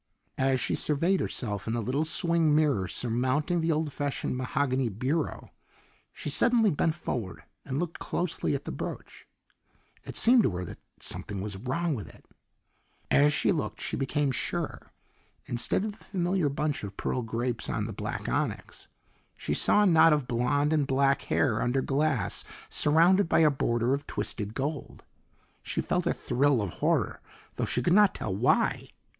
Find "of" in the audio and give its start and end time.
15.85-15.91, 16.83-16.97, 20.13-20.27, 23.93-24.07, 26.59-26.73